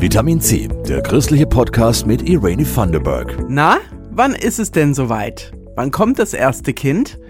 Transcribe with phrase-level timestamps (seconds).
[0.00, 3.36] Vitamin C, der christliche Podcast mit Irene Thunderberg.
[3.50, 3.76] Na,
[4.10, 5.52] wann ist es denn soweit?
[5.76, 7.20] Wann kommt das erste Kind?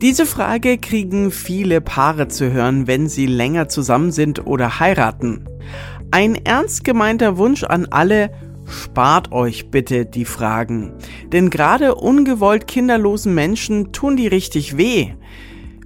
[0.00, 5.48] Diese Frage kriegen viele Paare zu hören, wenn sie länger zusammen sind oder heiraten.
[6.12, 8.30] Ein ernst gemeinter Wunsch an alle,
[8.66, 10.92] spart euch bitte die Fragen.
[11.32, 15.14] Denn gerade ungewollt kinderlosen Menschen tun die richtig weh.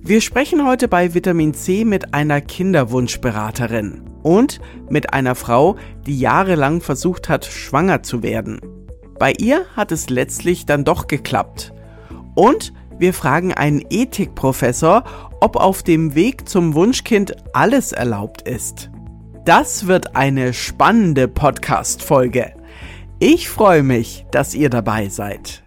[0.06, 4.60] Wir sprechen heute bei Vitamin C mit einer Kinderwunschberaterin und
[4.90, 5.76] mit einer Frau,
[6.06, 8.60] die jahrelang versucht hat, schwanger zu werden.
[9.18, 11.72] Bei ihr hat es letztlich dann doch geklappt.
[12.34, 15.04] Und wir fragen einen Ethikprofessor,
[15.40, 18.90] ob auf dem Weg zum Wunschkind alles erlaubt ist.
[19.46, 22.52] Das wird eine spannende Podcast-Folge.
[23.20, 25.62] Ich freue mich, dass ihr dabei seid.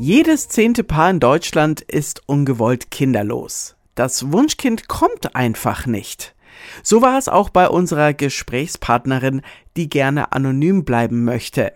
[0.00, 3.74] Jedes zehnte Paar in Deutschland ist ungewollt kinderlos.
[3.96, 6.36] Das Wunschkind kommt einfach nicht.
[6.84, 9.42] So war es auch bei unserer Gesprächspartnerin,
[9.76, 11.72] die gerne anonym bleiben möchte.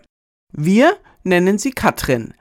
[0.53, 2.33] Wir nennen sie Katrin.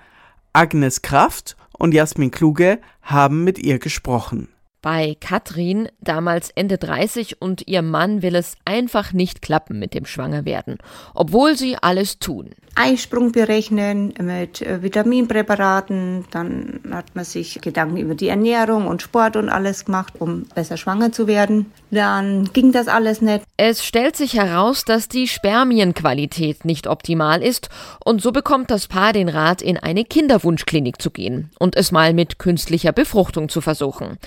[0.52, 4.51] Agnes Kraft und Jasmin Kluge haben mit ihr gesprochen.
[4.82, 10.06] Bei Katrin, damals Ende 30 und ihr Mann will es einfach nicht klappen mit dem
[10.06, 10.78] Schwangerwerden,
[11.14, 12.50] obwohl sie alles tun.
[12.74, 19.36] Eisprung berechnen mit äh, Vitaminpräparaten, dann hat man sich Gedanken über die Ernährung und Sport
[19.36, 21.70] und alles gemacht, um besser schwanger zu werden.
[21.90, 23.44] Dann ging das alles nicht.
[23.58, 27.68] Es stellt sich heraus, dass die Spermienqualität nicht optimal ist
[28.04, 32.14] und so bekommt das Paar den Rat, in eine Kinderwunschklinik zu gehen und es mal
[32.14, 34.18] mit künstlicher Befruchtung zu versuchen.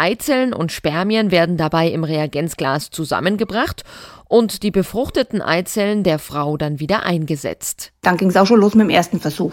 [0.00, 3.84] Eizellen und Spermien werden dabei im Reagenzglas zusammengebracht
[4.28, 7.92] und die befruchteten Eizellen der Frau dann wieder eingesetzt.
[8.00, 9.52] Dann ging es auch schon los mit dem ersten Versuch.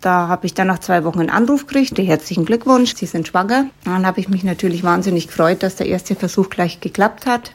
[0.00, 3.66] Da habe ich dann nach zwei Wochen einen Anruf gekriegt, herzlichen Glückwunsch, Sie sind schwanger.
[3.84, 7.52] Dann habe ich mich natürlich wahnsinnig gefreut, dass der erste Versuch gleich geklappt hat.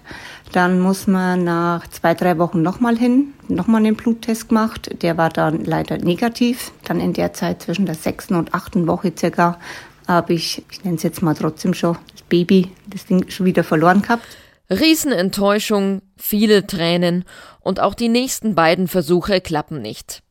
[0.52, 4.89] Dann muss man nach zwei, drei Wochen nochmal hin, nochmal einen Bluttest gemacht.
[5.02, 6.71] Der war dann leider negativ.
[6.83, 9.58] Dann in der Zeit zwischen der sechsten und achten Woche circa
[10.08, 13.64] habe ich, ich nenne es jetzt mal trotzdem schon, das Baby, das Ding schon wieder
[13.64, 14.25] verloren gehabt.
[14.69, 17.25] Riesenenttäuschung, viele Tränen
[17.59, 20.23] und auch die nächsten beiden Versuche klappen nicht.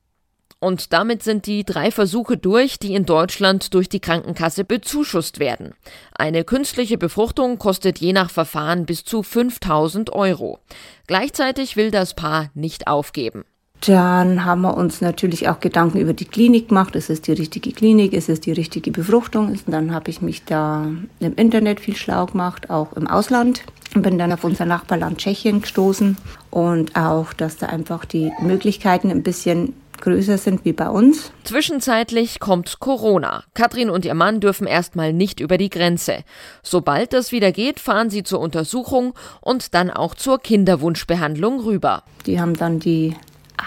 [0.58, 5.74] Und damit sind die drei Versuche durch, die in Deutschland durch die Krankenkasse bezuschusst werden.
[6.14, 10.60] Eine künstliche Befruchtung kostet je nach Verfahren bis zu 5000 Euro.
[11.08, 13.44] Gleichzeitig will das Paar nicht aufgeben.
[13.86, 16.94] Dann haben wir uns natürlich auch Gedanken über die Klinik gemacht.
[16.94, 18.12] Ist es die richtige Klinik?
[18.12, 19.48] Ist es die richtige Befruchtung?
[19.48, 20.86] Und dann habe ich mich da
[21.18, 23.62] im Internet viel schlau gemacht, auch im Ausland.
[23.94, 26.16] Und bin dann auf unser Nachbarland Tschechien gestoßen
[26.50, 31.32] und auch, dass da einfach die Möglichkeiten ein bisschen größer sind wie bei uns.
[31.42, 33.44] Zwischenzeitlich kommt Corona.
[33.54, 36.24] Katrin und ihr Mann dürfen erstmal nicht über die Grenze.
[36.62, 42.04] Sobald das wieder geht, fahren sie zur Untersuchung und dann auch zur Kinderwunschbehandlung rüber.
[42.26, 43.14] Die haben dann die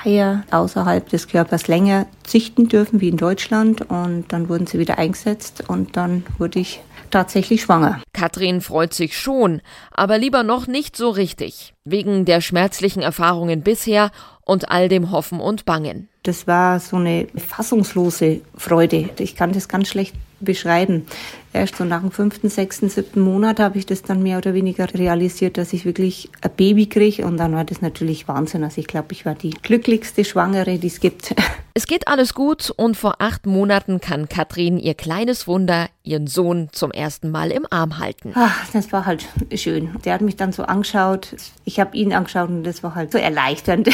[0.05, 4.97] Eier außerhalb des Körpers länger züchten dürfen wie in Deutschland und dann wurden sie wieder
[4.97, 8.01] eingesetzt und dann wurde ich tatsächlich schwanger.
[8.13, 9.61] Katrin freut sich schon,
[9.91, 14.11] aber lieber noch nicht so richtig, wegen der schmerzlichen Erfahrungen bisher
[14.41, 16.07] und all dem Hoffen und Bangen.
[16.23, 19.09] Das war so eine fassungslose Freude.
[19.19, 21.05] Ich kann das ganz schlecht beschreiben.
[21.55, 24.93] Erst so nach dem fünften, sechsten, siebten Monat habe ich das dann mehr oder weniger
[24.93, 27.25] realisiert, dass ich wirklich ein Baby kriege.
[27.25, 28.65] Und dann war das natürlich Wahnsinn.
[28.65, 31.33] Also ich glaube, ich war die glücklichste Schwangere, die es gibt.
[31.77, 36.69] Es geht alles gut und vor acht Monaten kann Katrin ihr kleines Wunder, ihren Sohn,
[36.71, 38.31] zum ersten Mal im Arm halten.
[38.33, 39.25] Ach, das war halt
[39.55, 39.93] schön.
[40.05, 41.35] Der hat mich dann so angeschaut.
[41.65, 43.89] Ich habe ihn angeschaut und das war halt so erleichternd.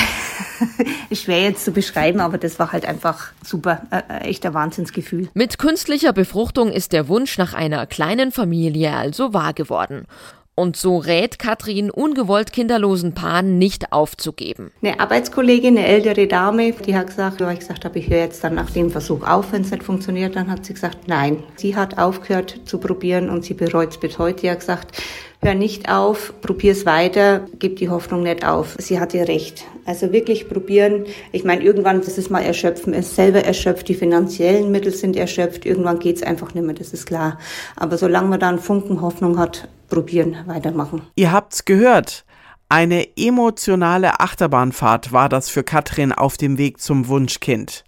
[1.11, 3.81] Schwer jetzt zu beschreiben, aber das war halt einfach super.
[3.89, 5.29] Äh, echter Wahnsinnsgefühl.
[5.33, 10.05] Mit künstlicher Befruchtung ist der Wunsch nach einer kleinen Familie also wahr geworden.
[10.53, 14.71] Und so rät Katrin ungewollt kinderlosen Paaren nicht aufzugeben.
[14.81, 18.43] Eine Arbeitskollegin, eine ältere Dame, die hat gesagt, weil ich gesagt habe, ich höre jetzt
[18.43, 21.43] dann nach dem Versuch auf, wenn es nicht funktioniert, dann hat sie gesagt, nein.
[21.55, 24.41] Sie hat aufgehört zu probieren und sie bereut es bis heute.
[24.41, 25.01] Sie hat gesagt,
[25.43, 28.75] hör nicht auf, probier es weiter, gib die Hoffnung nicht auf.
[28.77, 29.65] Sie hatte recht.
[29.85, 31.05] Also wirklich probieren.
[31.31, 35.65] Ich meine, irgendwann, das ist mal erschöpfen, ist selber erschöpft, die finanziellen Mittel sind erschöpft,
[35.65, 37.39] irgendwann geht's einfach nicht mehr, das ist klar.
[37.75, 41.01] Aber solange man da einen Funken Hoffnung hat, probieren, weitermachen.
[41.15, 42.23] Ihr habt's gehört.
[42.69, 47.83] Eine emotionale Achterbahnfahrt war das für Katrin auf dem Weg zum Wunschkind.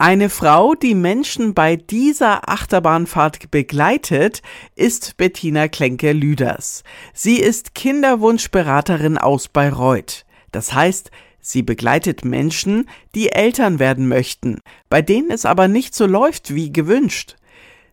[0.00, 4.42] Eine Frau, die Menschen bei dieser Achterbahnfahrt begleitet,
[4.76, 6.84] ist Bettina Klenke-Lüders.
[7.14, 10.24] Sie ist Kinderwunschberaterin aus Bayreuth.
[10.52, 11.10] Das heißt,
[11.40, 16.72] sie begleitet Menschen, die Eltern werden möchten, bei denen es aber nicht so läuft wie
[16.72, 17.34] gewünscht.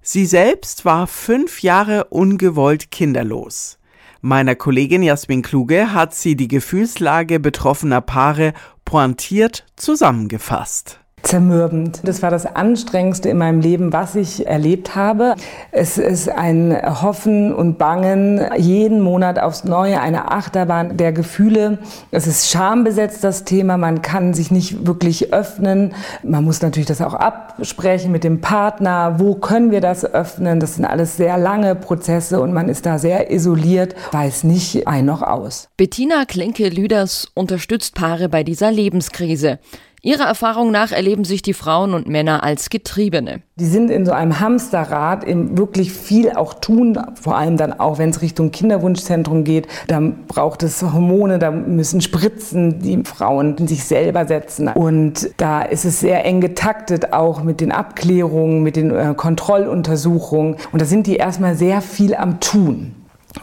[0.02, 3.80] Sie selbst war fünf Jahre ungewollt kinderlos.
[4.22, 8.54] Meiner Kollegin Jasmin Kluge hat sie die Gefühlslage betroffener Paare
[8.86, 12.02] pointiert zusammengefasst zermürbend.
[12.04, 15.36] Das war das Anstrengendste in meinem Leben, was ich erlebt habe.
[15.72, 21.80] Es ist ein Hoffen und Bangen, jeden Monat aufs Neue, eine Achterbahn der Gefühle.
[22.12, 23.78] Es ist schambesetzt, das Thema.
[23.78, 25.94] Man kann sich nicht wirklich öffnen.
[26.24, 29.16] Man muss natürlich das auch absprechen mit dem Partner.
[29.18, 30.60] Wo können wir das öffnen?
[30.60, 35.06] Das sind alles sehr lange Prozesse und man ist da sehr isoliert, weiß nicht ein
[35.06, 35.70] noch aus.
[35.78, 39.60] Bettina Klenke-Lüders unterstützt Paare bei dieser Lebenskrise.
[40.06, 43.42] Ihrer Erfahrung nach erleben sich die Frauen und Männer als Getriebene.
[43.56, 47.98] Die sind in so einem Hamsterrad, im wirklich viel auch tun, vor allem dann auch,
[47.98, 49.68] wenn es Richtung Kinderwunschzentrum geht.
[49.88, 54.68] Da braucht es Hormone, da müssen Spritzen die Frauen in sich selber setzen.
[54.68, 60.58] Und da ist es sehr eng getaktet, auch mit den Abklärungen, mit den äh, Kontrolluntersuchungen.
[60.72, 62.94] Und da sind die erstmal sehr viel am Tun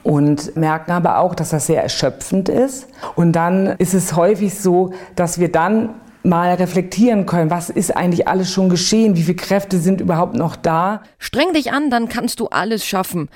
[0.04, 2.86] und merken aber auch, dass das sehr erschöpfend ist.
[3.16, 5.90] Und dann ist es häufig so, dass wir dann
[6.24, 10.56] mal reflektieren können, was ist eigentlich alles schon geschehen, wie viele Kräfte sind überhaupt noch
[10.56, 11.02] da.
[11.18, 13.28] Streng dich an, dann kannst du alles schaffen.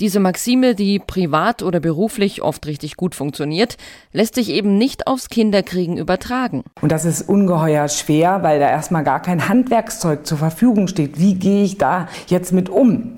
[0.00, 3.76] Diese Maxime, die privat oder beruflich oft richtig gut funktioniert,
[4.12, 6.64] lässt sich eben nicht aufs Kinderkriegen übertragen.
[6.80, 11.20] Und das ist ungeheuer schwer, weil da erstmal gar kein Handwerkszeug zur Verfügung steht.
[11.20, 13.14] Wie gehe ich da jetzt mit um?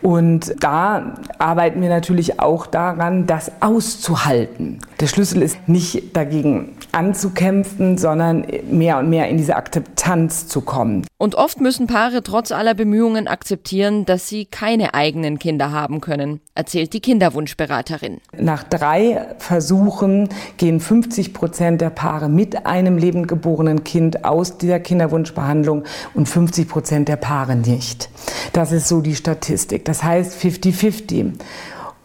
[0.00, 4.78] Und da arbeiten wir natürlich auch daran, das auszuhalten.
[5.00, 11.04] Der Schlüssel ist nicht dagegen anzukämpfen, sondern mehr und mehr in diese Akzeptanz zu kommen.
[11.16, 16.13] Und oft müssen Paare trotz aller Bemühungen akzeptieren, dass sie keine eigenen Kinder haben können,
[16.54, 18.20] erzählt die Kinderwunschberaterin.
[18.36, 24.80] Nach drei Versuchen gehen 50 Prozent der Paare mit einem lebend geborenen Kind aus dieser
[24.80, 25.84] Kinderwunschbehandlung
[26.14, 28.10] und 50 Prozent der Paare nicht.
[28.52, 29.84] Das ist so die Statistik.
[29.84, 31.32] Das heißt 50-50.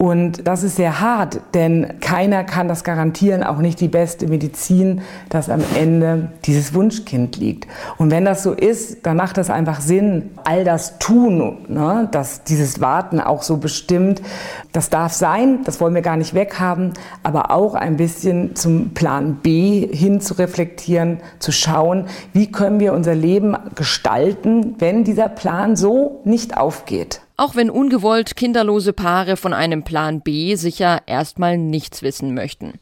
[0.01, 5.01] Und das ist sehr hart, denn keiner kann das garantieren, auch nicht die beste Medizin,
[5.27, 7.67] dass am Ende dieses Wunschkind liegt.
[7.97, 12.45] Und wenn das so ist, dann macht das einfach Sinn, all das tun, ne, dass
[12.45, 14.21] dieses Warten auch so bestimmt.
[14.71, 19.39] Das darf sein, das wollen wir gar nicht weghaben, aber auch ein bisschen zum Plan
[19.43, 25.75] B hin zu reflektieren, zu schauen, wie können wir unser Leben gestalten, wenn dieser Plan
[25.75, 27.19] so nicht aufgeht.
[27.39, 32.73] Auch wenn ungewollt kinderlose Paare von einem Plan B sicher erstmal nichts wissen möchten.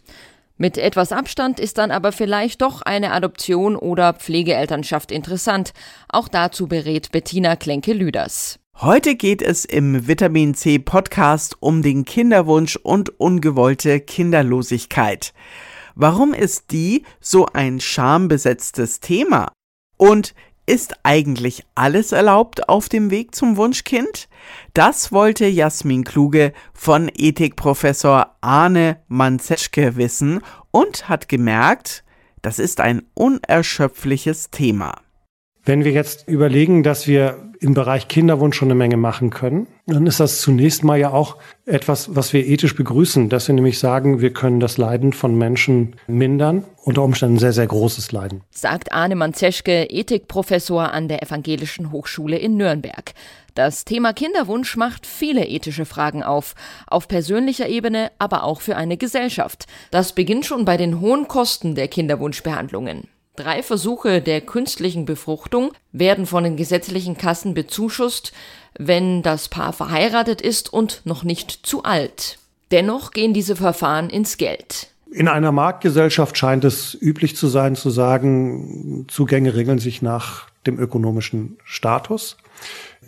[0.57, 5.73] Mit etwas Abstand ist dann aber vielleicht doch eine Adoption oder Pflegeelternschaft interessant.
[6.09, 8.57] Auch dazu berät Bettina Klenke-Lüders.
[8.77, 15.35] Heute geht es im Vitamin C Podcast um den Kinderwunsch und ungewollte Kinderlosigkeit.
[15.93, 19.51] Warum ist die so ein schambesetztes Thema?
[19.97, 20.33] Und
[20.67, 24.27] ist eigentlich alles erlaubt auf dem Weg zum Wunschkind?
[24.73, 32.03] Das wollte Jasmin Kluge von Ethikprofessor Arne Manzeschke wissen und hat gemerkt,
[32.41, 35.01] das ist ein unerschöpfliches Thema.
[35.63, 40.05] Wenn wir jetzt überlegen, dass wir im Bereich Kinderwunsch schon eine Menge machen können, dann
[40.07, 44.21] ist das zunächst mal ja auch etwas, was wir ethisch begrüßen, dass wir nämlich sagen,
[44.21, 48.41] wir können das Leiden von Menschen mindern, unter Umständen sehr, sehr großes Leiden.
[48.51, 53.13] Sagt Arne Manzeschke, Ethikprofessor an der Evangelischen Hochschule in Nürnberg.
[53.55, 56.53] Das Thema Kinderwunsch macht viele ethische Fragen auf,
[56.85, 59.65] auf persönlicher Ebene, aber auch für eine Gesellschaft.
[59.89, 63.07] Das beginnt schon bei den hohen Kosten der Kinderwunschbehandlungen.
[63.37, 68.33] Drei Versuche der künstlichen Befruchtung werden von den gesetzlichen Kassen bezuschusst,
[68.79, 72.39] wenn das Paar verheiratet ist und noch nicht zu alt.
[72.71, 74.87] Dennoch gehen diese Verfahren ins Geld.
[75.11, 80.79] In einer Marktgesellschaft scheint es üblich zu sein, zu sagen, Zugänge regeln sich nach dem
[80.79, 82.37] ökonomischen Status.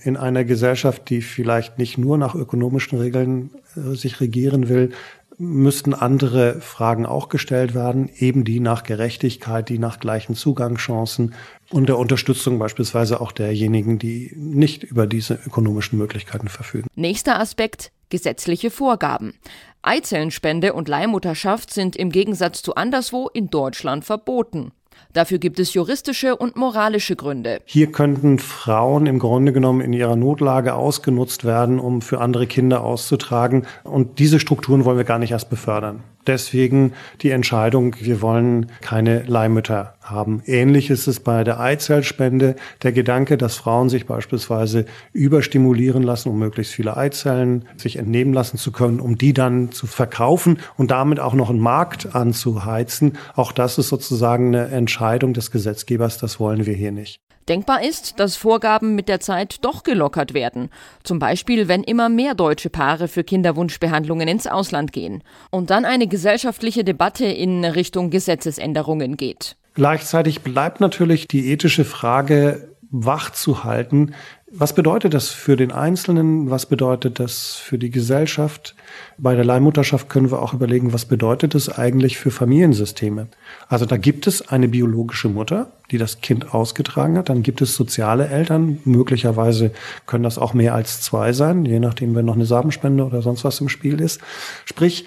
[0.03, 4.91] In einer Gesellschaft, die vielleicht nicht nur nach ökonomischen Regeln äh, sich regieren will,
[5.39, 11.33] müssten andere Fragen auch gestellt werden, eben die nach Gerechtigkeit, die nach gleichen Zugangschancen
[11.71, 16.87] und der Unterstützung beispielsweise auch derjenigen, die nicht über diese ökonomischen Möglichkeiten verfügen.
[16.95, 19.35] Nächster Aspekt gesetzliche Vorgaben.
[19.81, 24.71] Eizellenspende und Leihmutterschaft sind im Gegensatz zu anderswo in Deutschland verboten.
[25.13, 27.59] Dafür gibt es juristische und moralische Gründe.
[27.65, 32.83] Hier könnten Frauen im Grunde genommen in ihrer Notlage ausgenutzt werden, um für andere Kinder
[32.83, 33.65] auszutragen.
[33.83, 36.03] Und diese Strukturen wollen wir gar nicht erst befördern.
[36.29, 36.93] Deswegen
[37.23, 40.43] die Entscheidung, wir wollen keine Leihmütter haben.
[40.45, 42.55] Ähnlich ist es bei der Eizellspende.
[42.83, 48.59] Der Gedanke, dass Frauen sich beispielsweise überstimulieren lassen, um möglichst viele Eizellen sich entnehmen lassen
[48.59, 53.17] zu können, um die dann zu verkaufen und damit auch noch einen Markt anzuheizen.
[53.35, 56.19] Auch das ist sozusagen eine Entscheidung des Gesetzgebers.
[56.19, 57.21] Das wollen wir hier nicht.
[57.49, 60.69] Denkbar ist, dass Vorgaben mit der Zeit doch gelockert werden.
[61.03, 65.23] Zum Beispiel, wenn immer mehr deutsche Paare für Kinderwunschbehandlungen ins Ausland gehen.
[65.49, 69.55] Und dann eine gesellschaftliche Debatte in Richtung Gesetzesänderungen geht.
[69.73, 74.13] Gleichzeitig bleibt natürlich die ethische Frage wach zu halten,
[74.51, 76.49] was bedeutet das für den Einzelnen?
[76.49, 78.75] Was bedeutet das für die Gesellschaft?
[79.19, 83.27] Bei der Leihmutterschaft können wir auch überlegen, was bedeutet es eigentlich für Familiensysteme?
[83.67, 87.29] Also da gibt es eine biologische Mutter, die das Kind ausgetragen hat.
[87.29, 88.79] Dann gibt es soziale Eltern.
[88.85, 89.71] Möglicherweise
[90.07, 93.43] können das auch mehr als zwei sein, je nachdem, wenn noch eine Samenspende oder sonst
[93.43, 94.19] was im Spiel ist.
[94.65, 95.05] Sprich,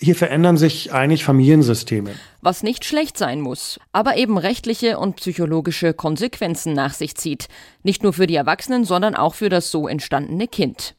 [0.00, 2.12] hier verändern sich eigentlich Familiensysteme.
[2.40, 7.48] Was nicht schlecht sein muss, aber eben rechtliche und psychologische Konsequenzen nach sich zieht.
[7.82, 10.94] Nicht nur für die Erwachsenen, sondern auch für das so entstandene Kind.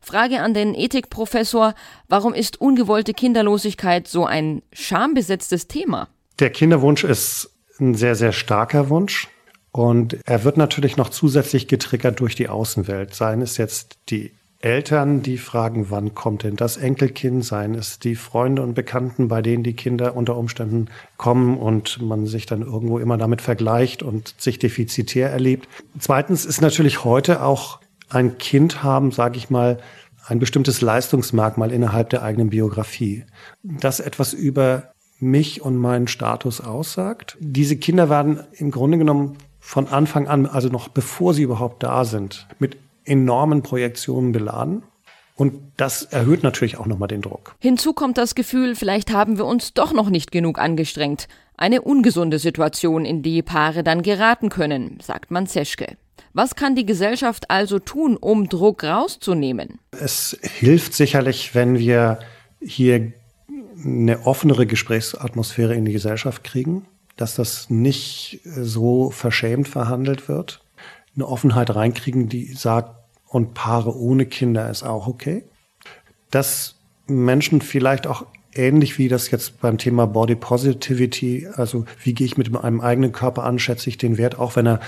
[0.00, 1.74] Frage an den Ethikprofessor,
[2.08, 6.08] warum ist ungewollte Kinderlosigkeit so ein schambesetztes Thema?
[6.38, 9.28] Der Kinderwunsch ist ein sehr, sehr starker Wunsch.
[9.70, 13.12] Und er wird natürlich noch zusätzlich getriggert durch die Außenwelt.
[13.12, 14.32] Seien es jetzt die
[14.64, 19.42] Eltern, die fragen, wann kommt denn das Enkelkind, seien es die Freunde und Bekannten, bei
[19.42, 24.34] denen die Kinder unter Umständen kommen und man sich dann irgendwo immer damit vergleicht und
[24.38, 25.68] sich defizitär erlebt.
[25.98, 29.78] Zweitens ist natürlich heute auch ein Kind haben, sage ich mal,
[30.26, 33.24] ein bestimmtes Leistungsmerkmal innerhalb der eigenen Biografie,
[33.62, 37.36] das etwas über mich und meinen Status aussagt.
[37.38, 42.06] Diese Kinder werden im Grunde genommen von Anfang an, also noch bevor sie überhaupt da
[42.06, 44.82] sind, mit enormen Projektionen beladen.
[45.36, 47.56] Und das erhöht natürlich auch nochmal den Druck.
[47.58, 51.26] Hinzu kommt das Gefühl, vielleicht haben wir uns doch noch nicht genug angestrengt.
[51.56, 55.96] Eine ungesunde Situation, in die Paare dann geraten können, sagt Manzeschke.
[56.32, 59.78] Was kann die Gesellschaft also tun, um Druck rauszunehmen?
[59.92, 62.18] Es hilft sicherlich, wenn wir
[62.60, 63.12] hier
[63.84, 70.63] eine offenere Gesprächsatmosphäre in die Gesellschaft kriegen, dass das nicht so verschämt verhandelt wird
[71.14, 72.94] eine Offenheit reinkriegen, die sagt,
[73.28, 75.44] und Paare ohne Kinder ist auch okay.
[76.30, 82.26] Dass Menschen vielleicht auch ähnlich wie das jetzt beim Thema Body Positivity, also wie gehe
[82.26, 84.80] ich mit meinem eigenen Körper an, schätze ich den Wert, auch wenn er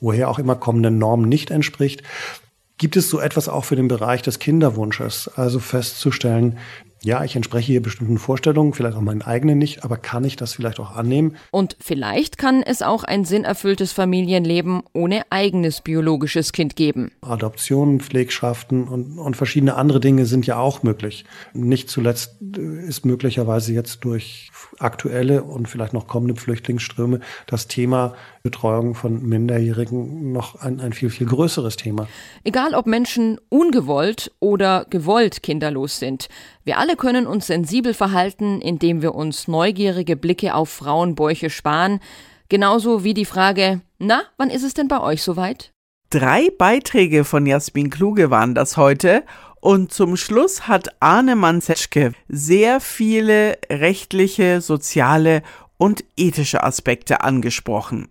[0.00, 2.02] woher auch immer kommenden Normen nicht entspricht.
[2.78, 5.30] Gibt es so etwas auch für den Bereich des Kinderwunsches?
[5.34, 6.58] Also festzustellen,
[7.02, 10.54] ja, ich entspreche hier bestimmten Vorstellungen, vielleicht auch meinen eigenen nicht, aber kann ich das
[10.54, 11.36] vielleicht auch annehmen?
[11.50, 17.12] Und vielleicht kann es auch ein sinnerfülltes Familienleben ohne eigenes biologisches Kind geben.
[17.20, 21.24] Adoptionen, Pflegschaften und, und verschiedene andere Dinge sind ja auch möglich.
[21.52, 28.14] Nicht zuletzt äh, ist möglicherweise jetzt durch aktuelle und vielleicht noch kommende Flüchtlingsströme das Thema
[28.42, 32.06] Betreuung von Minderjährigen noch ein, ein viel, viel größeres Thema.
[32.44, 36.28] Egal ob Menschen ungewollt oder gewollt kinderlos sind,
[36.62, 41.98] wir alle können uns sensibel verhalten, indem wir uns neugierige Blicke auf Frauenbäuche sparen,
[42.48, 45.72] genauso wie die Frage, na, wann ist es denn bei euch soweit?
[46.10, 49.24] Drei Beiträge von Jasmin Kluge waren das heute
[49.60, 55.42] und zum Schluss hat Arne Manzetschke sehr viele rechtliche, soziale
[55.78, 58.06] und ethische Aspekte angesprochen.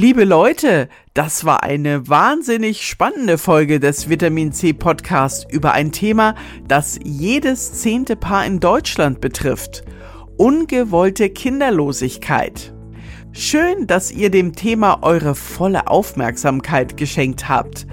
[0.00, 6.36] Liebe Leute, das war eine wahnsinnig spannende Folge des Vitamin C Podcasts über ein Thema,
[6.68, 9.82] das jedes zehnte Paar in Deutschland betrifft.
[10.36, 12.72] Ungewollte Kinderlosigkeit.
[13.32, 17.88] Schön, dass ihr dem Thema eure volle Aufmerksamkeit geschenkt habt.